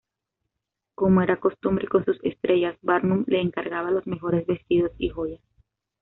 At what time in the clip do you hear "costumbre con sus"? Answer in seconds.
1.39-2.17